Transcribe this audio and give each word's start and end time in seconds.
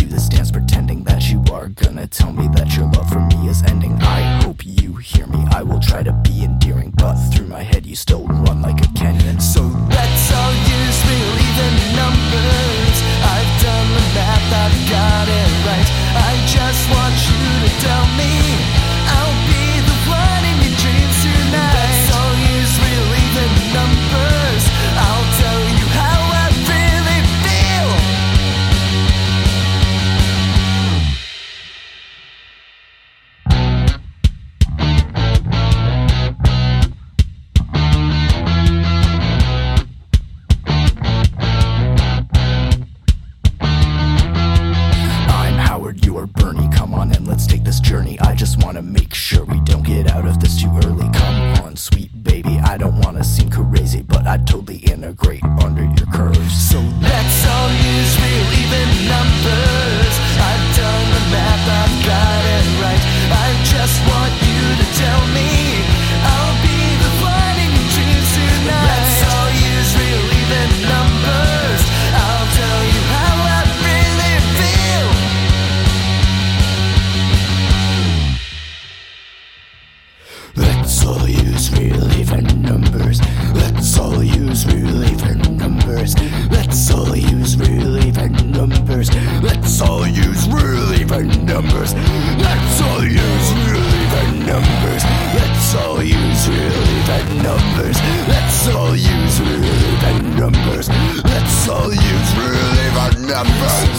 do 0.00 0.06
this 0.06 0.28
dance 0.28 0.50
pretending 0.50 1.04
that 1.04 1.30
you 1.30 1.44
are 1.52 1.68
gonna 1.68 2.06
tell 2.06 2.32
me 2.32 2.48
that 2.54 2.74
your 2.74 2.86
love 2.86 3.08
for 3.10 3.20
me 3.20 3.48
is 3.48 3.62
ending. 3.64 3.92
I 4.00 4.40
hope 4.42 4.64
you 4.64 4.94
hear 4.94 5.26
me. 5.26 5.44
I 5.50 5.62
will 5.62 5.80
try 5.80 6.02
to 6.02 6.12
be 6.12 6.42
endearing, 6.42 6.92
but 6.96 7.16
through 7.30 7.48
my 7.48 7.62
head 7.62 7.84
you 7.84 7.94
still 7.94 8.26
run 8.26 8.62
like 8.62 8.80
a 8.80 8.88
Kenyan. 8.98 9.29
You're 46.20 46.26
Bernie. 46.26 46.68
Come 46.68 46.92
on 46.92 47.12
and 47.12 47.26
let's 47.26 47.46
take 47.46 47.64
this 47.64 47.80
journey. 47.80 48.20
I 48.20 48.34
just 48.34 48.62
wanna 48.62 48.82
make 48.82 49.14
sure 49.14 49.42
we 49.46 49.58
don't 49.60 49.82
get 49.82 50.06
out 50.06 50.26
of 50.26 50.38
this 50.38 50.60
too 50.60 50.68
early. 50.84 51.08
Come 51.14 51.64
on, 51.64 51.76
sweet 51.76 52.10
baby. 52.22 52.58
I 52.58 52.76
don't 52.76 53.00
wanna 53.00 53.24
seem 53.24 53.48
crazy, 53.48 54.02
but 54.02 54.26
I'd 54.26 54.46
totally 54.46 54.80
integrate 54.80 55.42
under 55.64 55.84
your 55.84 56.08
curves. 56.12 56.52
So 56.52 56.78
let's 57.00 57.46
all 57.46 57.70
use 57.70 58.12
real 58.20 58.52
even 58.60 59.08
numbers. 59.08 60.39
Numbers. 91.26 91.94
Let's 91.94 92.80
all 92.82 93.04
use 93.04 93.48
real 93.66 93.88
even 94.02 94.46
numbers. 94.46 95.04
Let's 95.34 95.74
all 95.74 96.02
use 96.02 96.48
real 96.48 96.82
even 96.96 97.42
numbers. 97.42 97.96
Let's 98.28 98.68
all 98.68 98.96
use 98.96 99.40
real 99.40 99.64
even 99.64 100.36
numbers. 100.36 100.88
Let's 101.24 101.68
all 101.68 101.92
use 101.92 102.10
numbers. 103.30 103.89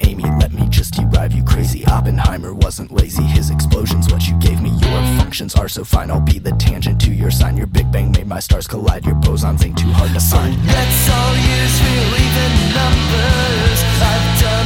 Amy. 0.00 0.24
Let 0.38 0.52
me 0.52 0.66
just 0.68 0.94
derive 0.94 1.32
you 1.32 1.42
crazy. 1.42 1.84
Oppenheimer 1.86 2.54
wasn't 2.54 2.92
lazy. 2.92 3.22
His 3.22 3.50
explosions, 3.50 4.10
what 4.12 4.26
you 4.28 4.38
gave 4.38 4.60
me. 4.60 4.70
Your 4.70 5.02
functions 5.18 5.54
are 5.54 5.68
so 5.68 5.84
fine. 5.84 6.10
I'll 6.10 6.20
be 6.20 6.38
the 6.38 6.52
tangent 6.52 7.00
to 7.02 7.12
your 7.12 7.30
sine. 7.30 7.56
Your 7.56 7.66
Big 7.66 7.90
Bang 7.90 8.12
made 8.12 8.26
my 8.26 8.40
stars 8.40 8.66
collide. 8.66 9.04
Your 9.04 9.16
bosons 9.16 9.64
ain't 9.64 9.76
too 9.78 9.92
hard 9.92 10.12
to 10.12 10.20
find. 10.20 10.54
let's 10.66 11.10
all 11.10 11.34
use 11.34 11.76
real 11.86 12.12
even 12.26 12.52
numbers. 12.78 13.78
I've 14.10 14.40
done 14.40 14.63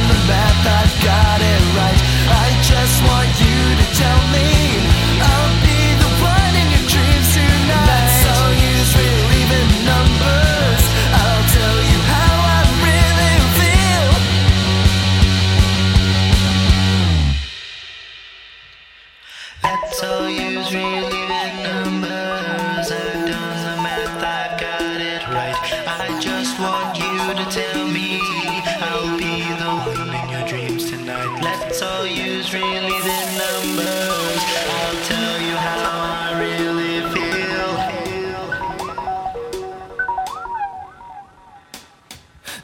Let's 31.19 31.81
all 31.81 32.05
use 32.05 32.53
really 32.53 32.99
the 33.09 33.19
numbers. 33.41 34.41
I'll 34.75 34.99
tell 35.03 35.41
you 35.41 35.55
how 35.55 35.91
I 36.15 36.39
really 36.39 37.01
feel. 37.13 37.69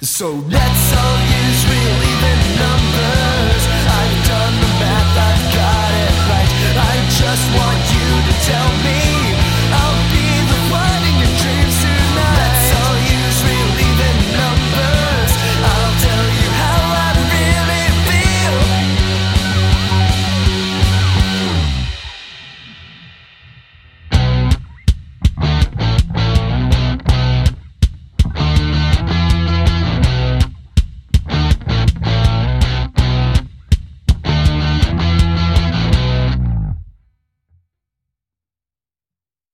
So 0.02 0.28
let's 0.32 0.94
all 0.96 1.20
use 1.42 1.62
real 1.70 2.00
even 2.12 2.40
numbers. 2.56 2.65